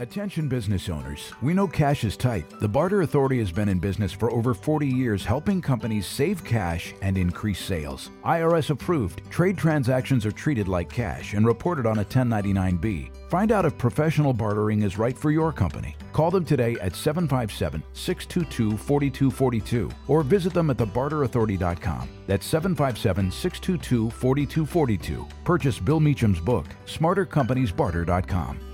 [0.00, 1.34] Attention business owners.
[1.42, 2.48] We know cash is tight.
[2.58, 6.94] The Barter Authority has been in business for over 40 years helping companies save cash
[7.02, 8.08] and increase sales.
[8.24, 13.10] IRS approved, trade transactions are treated like cash and reported on a 1099-B.
[13.28, 15.94] Find out if professional bartering is right for your company.
[16.14, 22.08] Call them today at 757 622 4242 or visit them at thebarterauthority.com.
[22.26, 25.28] That's 757 622 4242.
[25.44, 28.69] Purchase Bill Meacham's book, smartercompaniesbarter.com.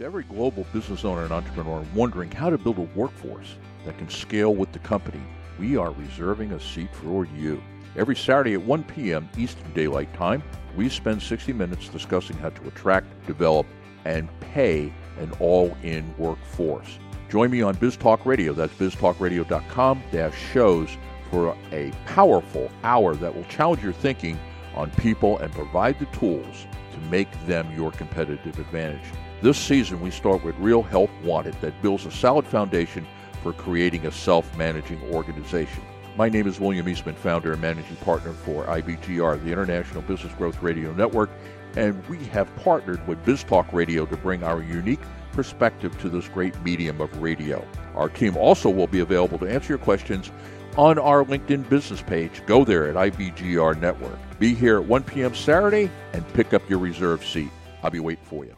[0.00, 4.08] To every global business owner and entrepreneur wondering how to build a workforce that can
[4.08, 5.20] scale with the company,
[5.58, 7.62] we are reserving a seat for you.
[7.96, 9.28] Every Saturday at 1 p.m.
[9.36, 10.42] Eastern Daylight Time,
[10.74, 13.66] we spend 60 minutes discussing how to attract, develop,
[14.06, 16.98] and pay an all in workforce.
[17.28, 20.96] Join me on Biz Talk Radio, that's biztalkradio.com shows
[21.30, 24.38] for a powerful hour that will challenge your thinking
[24.74, 29.04] on people and provide the tools to make them your competitive advantage.
[29.42, 33.06] This season, we start with Real Help Wanted that builds a solid foundation
[33.42, 35.82] for creating a self managing organization.
[36.18, 40.60] My name is William Eastman, founder and managing partner for IBGR, the International Business Growth
[40.62, 41.30] Radio Network,
[41.74, 45.00] and we have partnered with BizTalk Radio to bring our unique
[45.32, 47.66] perspective to this great medium of radio.
[47.94, 50.30] Our team also will be available to answer your questions
[50.76, 52.42] on our LinkedIn business page.
[52.44, 54.18] Go there at IBGR Network.
[54.38, 55.34] Be here at 1 p.m.
[55.34, 57.50] Saturday and pick up your reserved seat.
[57.82, 58.54] I'll be waiting for you.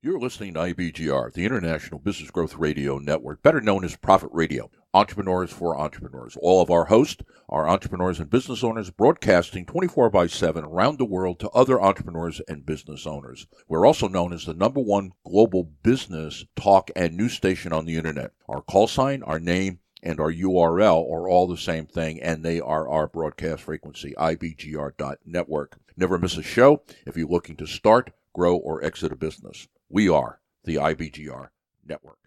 [0.00, 4.70] You're listening to IBGR, the International Business Growth Radio Network, better known as Profit Radio.
[4.94, 6.36] Entrepreneurs for Entrepreneurs.
[6.40, 11.04] All of our hosts are entrepreneurs and business owners broadcasting 24 by 7 around the
[11.04, 13.48] world to other entrepreneurs and business owners.
[13.66, 17.96] We're also known as the number one global business talk and news station on the
[17.96, 18.30] internet.
[18.48, 22.60] Our call sign, our name, and our URL are all the same thing, and they
[22.60, 25.76] are our broadcast frequency, ibgr.network.
[25.96, 29.66] Never miss a show if you're looking to start, grow, or exit a business.
[29.90, 31.48] We are the IBGR
[31.86, 32.18] Network.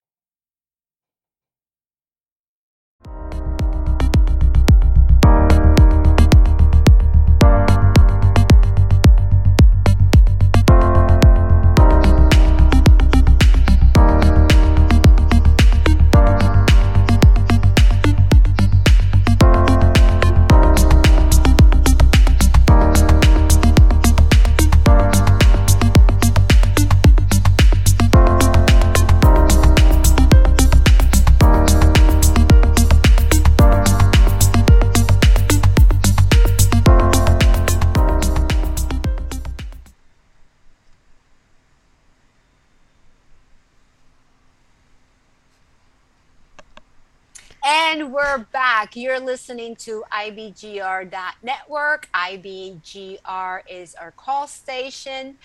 [48.01, 48.95] And we're back.
[48.95, 52.09] You're listening to IBGR.network.
[52.15, 55.37] IBGR is our call station,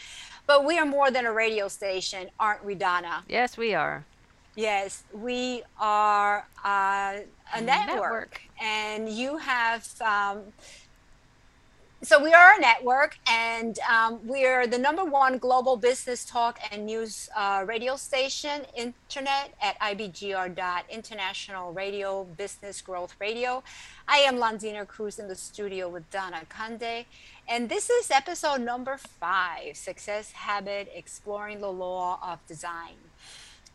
[0.47, 3.25] but we are more than a radio station, aren't we, Donna?
[3.29, 4.07] Yes, we are.
[4.55, 7.19] Yes, we are uh,
[7.55, 7.89] a network.
[7.89, 8.41] network.
[8.59, 9.87] and you have.
[10.01, 10.41] Um,
[12.07, 16.61] so we are a network, and um, we are the number one global business talk
[16.71, 23.61] and news uh, radio station, internet at ibgr international radio business growth radio.
[24.07, 27.07] I am Londina Cruz in the studio with Donna Kunde,
[27.49, 33.06] and this is episode number five: Success Habit: Exploring the Law of Design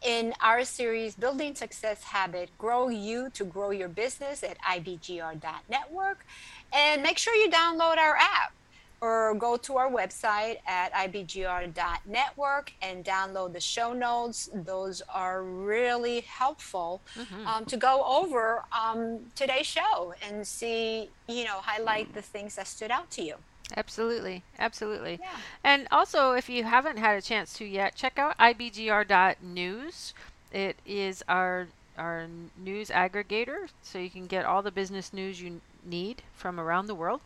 [0.01, 6.25] in our series building success habit grow you to grow your business at ibgr.network
[6.73, 8.51] and make sure you download our app
[8.99, 14.49] or go to our website at ibgr.network and download the show notes.
[14.53, 17.45] Those are really helpful Mhm.
[17.47, 22.67] um, to go over um, today's show and see you know highlight the things that
[22.67, 23.35] stood out to you
[23.75, 25.19] Absolutely, absolutely.
[25.21, 25.37] Yeah.
[25.63, 30.13] And also, if you haven't had a chance to yet, check out ibgr.news.
[30.51, 31.67] It is our
[31.97, 32.27] our
[32.57, 36.95] news aggregator, so you can get all the business news you need from around the
[36.95, 37.21] world.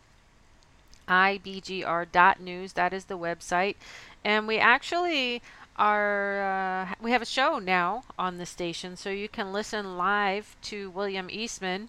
[1.08, 3.76] ibgr.news, that is the website.
[4.24, 5.42] And we actually
[5.76, 10.56] are uh, we have a show now on the station, so you can listen live
[10.62, 11.88] to William Eastman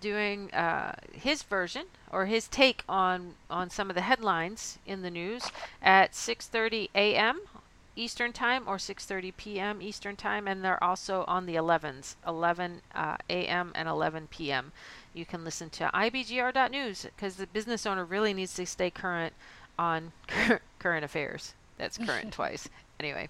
[0.00, 5.10] doing uh, his version or his take on on some of the headlines in the
[5.10, 5.50] news
[5.82, 7.40] at 6:30 a.m.
[7.96, 9.82] Eastern Time or 6:30 p.m.
[9.82, 13.72] Eastern Time, and they're also on the 11s, 11 uh, a.m.
[13.74, 14.72] and 11 p.m.
[15.12, 19.34] You can listen to ibgr.news because the business owner really needs to stay current
[19.78, 20.12] on
[20.78, 21.54] current affairs.
[21.76, 22.68] That's current twice.
[23.00, 23.28] Anyway.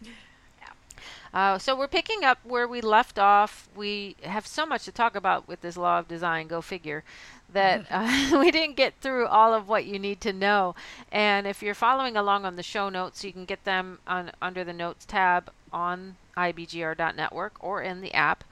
[1.32, 3.68] Uh, so we're picking up where we left off.
[3.76, 6.46] We have so much to talk about with this law of design.
[6.48, 7.04] Go figure.
[7.52, 10.74] That uh, we didn't get through all of what you need to know.
[11.10, 14.64] And if you're following along on the show notes, you can get them on under
[14.64, 18.44] the notes tab on ibgr.network or in the app.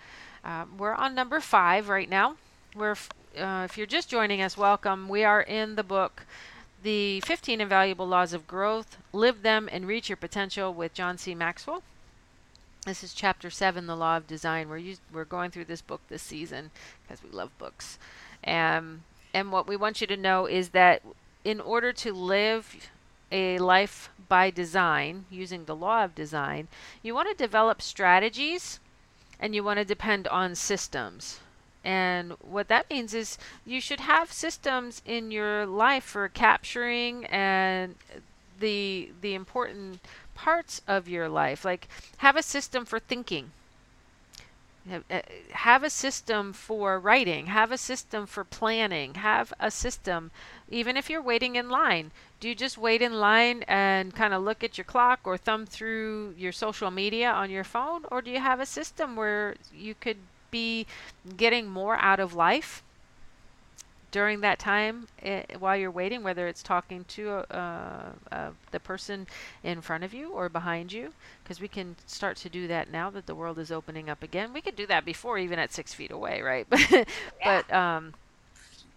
[0.44, 2.36] Uh, we're on number five right now.
[2.74, 2.96] We're
[3.38, 5.08] uh, if you're just joining us, welcome.
[5.08, 6.24] We are in the book
[6.82, 11.34] the 15 Invaluable Laws of Growth, Live Them and Reach Your Potential with John C.
[11.34, 11.82] Maxwell.
[12.86, 14.68] This is chapter 7, The Law of Design.
[14.68, 16.70] We're, we're going through this book this season
[17.02, 17.98] because we love books.
[18.46, 19.02] Um,
[19.34, 21.02] and what we want you to know is that
[21.44, 22.88] in order to live
[23.32, 26.68] a life by design, using the law of design,
[27.02, 28.78] you want to develop strategies
[29.40, 31.40] and you want to depend on systems.
[31.82, 37.96] And what that means is you should have systems in your life for capturing and
[38.58, 40.00] the the important
[40.36, 41.64] parts of your life.
[41.64, 41.88] Like
[42.18, 43.50] have a system for thinking.
[44.88, 50.30] Uh, have a system for writing, have a system for planning, have a system
[50.70, 52.12] even if you're waiting in line.
[52.38, 55.66] Do you just wait in line and kind of look at your clock or thumb
[55.66, 59.94] through your social media on your phone or do you have a system where you
[59.94, 60.18] could
[60.52, 60.86] be
[61.36, 62.84] getting more out of life
[64.16, 69.26] during that time uh, while you're waiting, whether it's talking to uh, uh, the person
[69.62, 71.12] in front of you or behind you,
[71.44, 74.54] because we can start to do that now that the world is opening up again.
[74.54, 76.66] We could do that before, even at six feet away, right?
[76.70, 77.04] but yeah.
[77.44, 78.14] but um,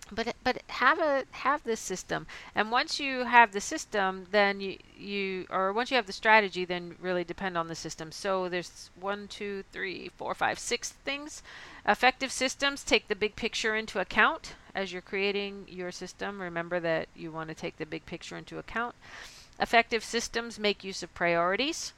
[0.10, 2.26] but but have a have this system
[2.56, 6.66] and once you have the system then you you or once you have the strategy
[6.66, 11.44] then really depend on the system so there's one two three four five six things
[11.86, 17.08] effective systems take the big picture into account as you're creating your system remember that
[17.16, 18.96] you want to take the big picture into account
[19.60, 21.94] effective systems make use of priorities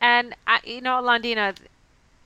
[0.00, 1.54] and I, you know Londina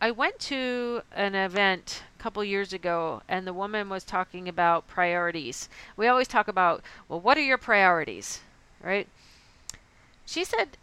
[0.01, 4.87] I went to an event a couple years ago and the woman was talking about
[4.87, 5.71] priorities.
[5.97, 8.41] We always talk about, well, what are your priorities?
[8.83, 9.09] Right?
[10.27, 10.77] She said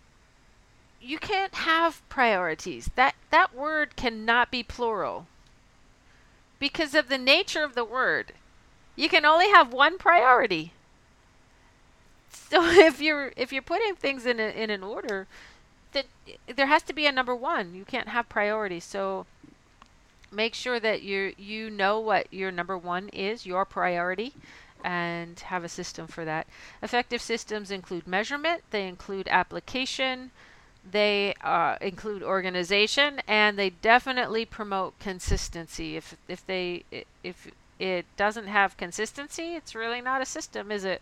[0.99, 2.89] you can't have priorities.
[2.95, 5.27] That that word cannot be plural.
[6.57, 8.33] Because of the nature of the word.
[8.95, 10.73] You can only have one priority.
[12.29, 15.27] So if you're if you're putting things in a, in an order,
[15.93, 16.05] that
[16.55, 17.73] there has to be a number one.
[17.75, 18.83] You can't have priorities.
[18.83, 19.25] So
[20.31, 24.33] make sure that you you know what your number one is, your priority,
[24.83, 26.47] and have a system for that.
[26.81, 28.63] Effective systems include measurement.
[28.71, 30.31] They include application.
[30.89, 35.95] They uh, include organization, and they definitely promote consistency.
[35.95, 36.83] If if they
[37.23, 37.47] if
[37.79, 41.01] it doesn't have consistency, it's really not a system, is it?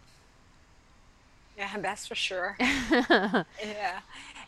[1.57, 2.55] Yeah, that's for sure.
[2.59, 3.99] yeah.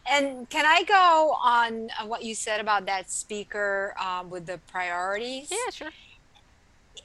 [0.09, 4.59] And can I go on uh, what you said about that speaker um, with the
[4.67, 5.49] priorities?
[5.51, 5.91] Yeah, sure.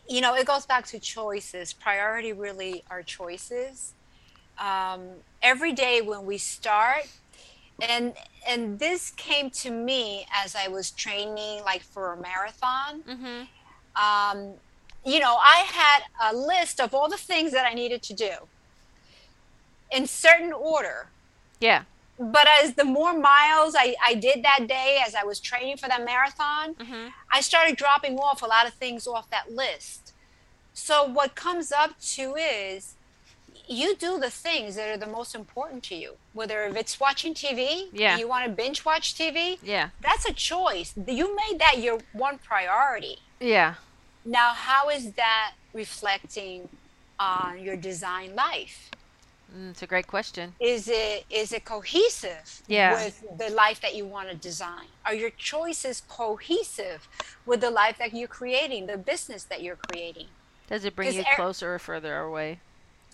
[0.09, 1.73] You know, it goes back to choices.
[1.73, 3.93] Priority really are choices.
[4.59, 5.09] Um,
[5.43, 7.07] every day when we start,
[7.87, 8.15] and
[8.49, 13.03] and this came to me as I was training, like for a marathon.
[13.03, 13.45] Mm-hmm.
[13.95, 14.55] Um,
[15.05, 18.33] you know, I had a list of all the things that I needed to do
[19.91, 21.09] in certain order.
[21.61, 21.85] Yeah
[22.19, 25.89] but as the more miles I, I did that day as I was training for
[25.89, 27.09] that marathon, mm-hmm.
[27.33, 30.13] I started dropping off a lot of things off that list.
[30.75, 32.95] So what comes up to is
[33.69, 36.15] you do the things that are the most important to you.
[36.33, 38.17] Whether if it's watching TV, yeah.
[38.17, 39.91] you want to binge watch TV, yeah.
[40.01, 40.95] That's a choice.
[41.07, 43.19] You made that your one priority.
[43.41, 43.75] Yeah.
[44.29, 46.69] Now how is that reflecting
[47.19, 48.91] on your design life?
[49.57, 50.53] Mm, it's a great question.
[50.61, 52.93] Is it is it cohesive yeah.
[52.93, 54.85] with the life that you want to design?
[55.07, 57.09] Are your choices cohesive
[57.47, 60.27] with the life that you're creating, the business that you're creating?
[60.69, 62.61] Does it bring you er- closer or further away?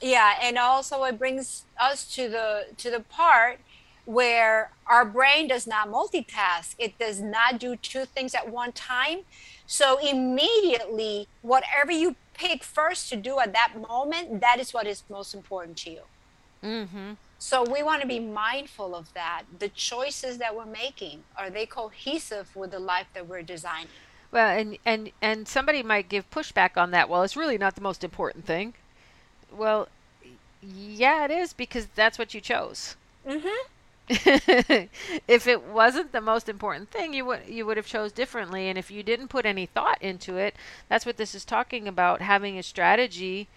[0.03, 3.61] Yeah, and also it brings us to the to the part
[4.05, 6.75] where our brain does not multitask.
[6.79, 9.21] It does not do two things at one time.
[9.67, 15.03] So immediately, whatever you pick first to do at that moment, that is what is
[15.09, 16.01] most important to you.
[16.63, 17.13] Mm-hmm.
[17.39, 19.43] So we want to be mindful of that.
[19.59, 23.89] The choices that we're making are they cohesive with the life that we're designing?
[24.33, 27.09] Well, and and and somebody might give pushback on that.
[27.09, 28.75] Well, it's really not the most important thing.
[29.55, 29.89] Well,
[30.63, 32.97] yeah, it is because that's what you chose.
[33.29, 33.69] Mm-hmm.
[35.29, 38.69] if it wasn't the most important thing, you would you would have chose differently.
[38.69, 40.55] And if you didn't put any thought into it,
[40.89, 43.49] that's what this is talking about: having a strategy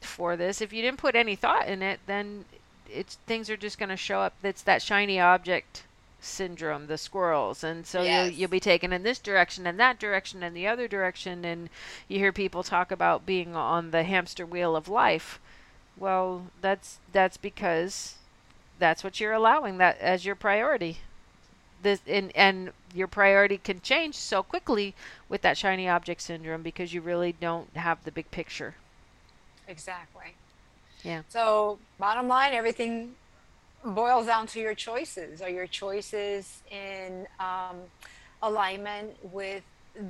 [0.00, 0.60] for this.
[0.60, 2.44] If you didn't put any thought in it, then
[2.90, 4.34] it's things are just going to show up.
[4.42, 5.84] That's that shiny object
[6.20, 7.62] syndrome, the squirrels.
[7.62, 8.30] And so Yes.
[8.30, 11.44] you'll, you'll be taken in this direction and that direction and the other direction.
[11.44, 11.68] And
[12.08, 15.38] you hear people talk about being on the hamster wheel of life.
[15.96, 18.16] Well, that's that's because
[18.78, 20.98] that's what you're allowing that as your priority.
[21.82, 24.94] This and and your priority can change so quickly
[25.28, 28.74] with that shiny object syndrome because you really don't have the big picture.
[29.68, 30.34] Exactly.
[31.02, 31.22] Yeah.
[31.28, 33.14] So, bottom line, everything
[33.84, 35.42] boils down to your choices.
[35.42, 37.76] Are your choices in um,
[38.42, 39.62] alignment with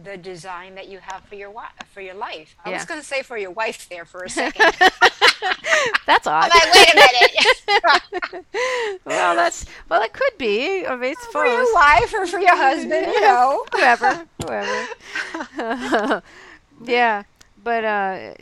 [0.05, 2.57] the design that you have for your wi- for your life?
[2.65, 4.73] I was going to say for your wife there for a second.
[6.07, 6.51] That's odd.
[6.53, 8.45] I'm like, wait a minute.
[9.05, 10.87] well, that's well, it could be.
[10.87, 13.65] I mean, for your wife or for your husband, you know.
[13.73, 16.23] whoever, whoever.
[16.85, 17.23] yeah,
[17.63, 18.35] but uh,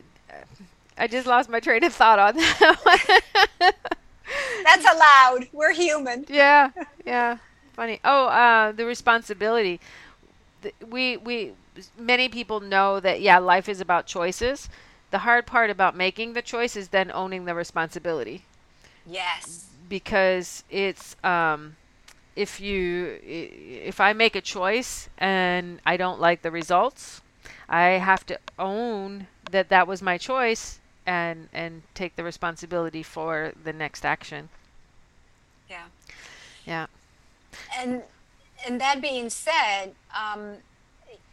[0.98, 2.78] I just lost my train of thought on that.
[3.60, 3.72] one.
[4.64, 5.48] That's allowed.
[5.52, 6.24] We're human.
[6.28, 6.70] yeah,
[7.04, 7.38] yeah,
[7.74, 8.00] funny.
[8.04, 9.80] Oh, uh, the responsibility.
[10.64, 11.54] Th- We we
[11.96, 14.68] many people know that yeah, life is about choices.
[15.12, 18.46] The hard part about making the choice is then owning the responsibility.
[19.06, 19.70] Yes.
[19.88, 21.76] because it's um,
[22.36, 23.52] if you i-
[23.90, 27.22] if I make a choice and I don't like the results,
[27.68, 33.52] I have to own that that was my choice and and take the responsibility for
[33.62, 34.50] the next action.
[35.68, 35.86] Yeah.
[36.66, 36.86] Yeah.
[37.78, 38.02] and
[38.66, 40.58] and that being said um,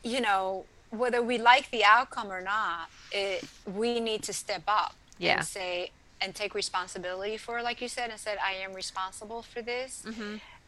[0.03, 4.93] you know whether we like the outcome or not it, we need to step up
[5.17, 5.37] Yeah.
[5.37, 9.61] and say and take responsibility for like you said and said i am responsible for
[9.61, 10.05] this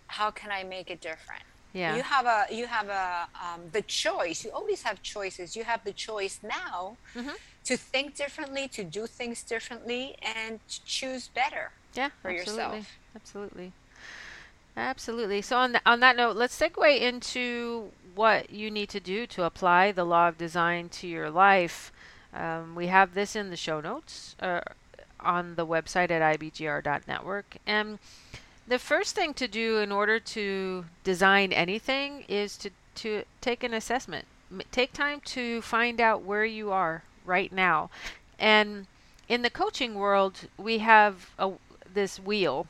[0.07, 1.43] how can i make it different
[1.73, 1.95] Yeah.
[1.95, 5.81] you have a you have a um, the choice you always have choices you have
[5.83, 7.37] the choice now Mm-hmm.
[7.65, 11.65] to think differently to do things differently and to choose better
[11.95, 12.63] Yeah, for absolutely.
[12.63, 12.99] yourself.
[13.15, 13.73] Absolutely.
[14.75, 15.41] Absolutely.
[15.41, 19.43] So on th- on that note, let's segue into what you need to do to
[19.43, 21.91] apply the law of design to your life.
[22.33, 24.61] Um, we have this in the show notes uh,
[25.19, 27.57] on the website at ibgr.network.
[27.65, 27.99] And
[28.67, 33.73] the first thing to do in order to design anything is to, to take an
[33.73, 34.25] assessment.
[34.51, 37.89] M- take time to find out where you are right now.
[38.39, 38.87] And
[39.29, 41.51] in the coaching world, we have a,
[41.93, 42.67] this wheel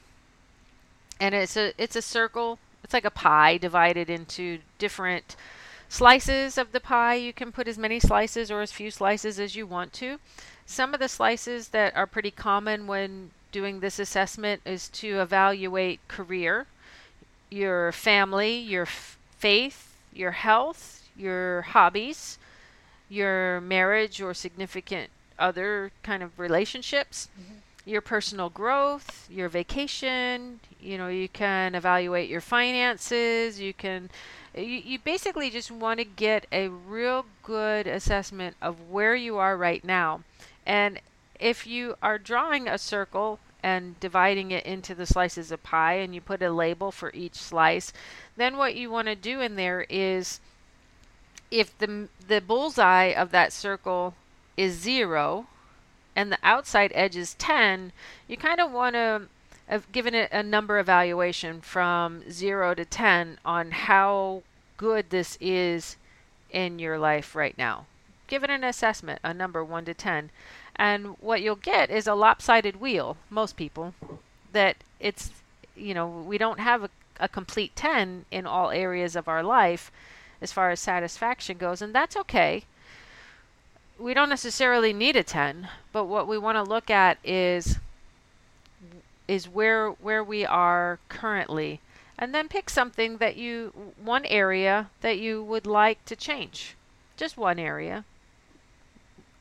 [1.23, 2.59] and it's a it's a circle.
[2.83, 5.37] It's like a pie divided into different
[5.87, 7.15] slices of the pie.
[7.15, 10.19] You can put as many slices or as few slices as you want to.
[10.65, 16.05] Some of the slices that are pretty common when doing this assessment is to evaluate
[16.09, 16.67] career,
[17.49, 22.37] your family, your f- faith, your health, your hobbies,
[23.07, 27.59] your marriage or significant other kind of relationships mm-hmm.
[27.85, 34.09] Your personal growth, your vacation, you know, you can evaluate your finances, you can
[34.55, 39.57] you, you basically just want to get a real good assessment of where you are
[39.57, 40.21] right now.
[40.65, 40.99] And
[41.39, 46.13] if you are drawing a circle and dividing it into the slices of pie and
[46.13, 47.91] you put a label for each slice,
[48.37, 50.39] then what you want to do in there is
[51.49, 54.15] if the the bullseye of that circle
[54.55, 55.47] is 0,
[56.15, 57.91] and the outside edge is 10,
[58.27, 59.23] you kind of want to
[59.67, 64.43] have given it a number evaluation from 0 to 10 on how
[64.77, 65.97] good this is
[66.51, 67.85] in your life right now.
[68.27, 70.29] Give it an assessment, a number 1 to 10.
[70.75, 73.93] And what you'll get is a lopsided wheel, most people,
[74.51, 75.31] that it's,
[75.75, 76.89] you know, we don't have a,
[77.19, 79.91] a complete 10 in all areas of our life
[80.41, 82.65] as far as satisfaction goes, and that's okay
[83.99, 87.77] we don't necessarily need a 10 but what we want to look at is
[89.27, 91.79] is where where we are currently.
[92.17, 96.75] And then pick something that you one area that you would like to change.
[97.17, 98.05] Just one area.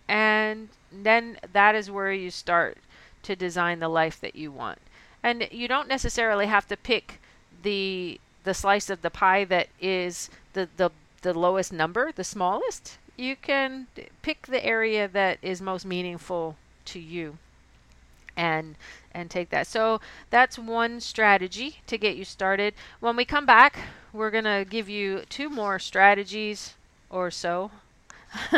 [0.09, 2.79] And then that is where you start
[3.23, 4.79] to design the life that you want.
[5.23, 7.21] And you don't necessarily have to pick
[7.63, 10.91] the the slice of the pie that is the the,
[11.23, 13.87] the lowest number the smallest you can
[14.23, 17.39] pick the area that is most meaningful to you
[18.37, 18.77] and
[19.15, 19.67] and take that.
[19.67, 20.01] So
[20.31, 22.75] that's one strategy to get you started.
[23.01, 23.79] When we come back,
[24.13, 26.75] we're going to give you two more strategies
[27.11, 27.71] or so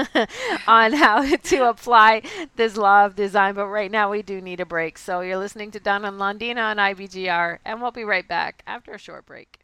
[0.68, 2.22] on how to apply
[2.54, 4.96] this law of design, but right now we do need a break.
[4.96, 8.92] So you're listening to Don and Londina on IBGR and we'll be right back after
[8.92, 9.63] a short break.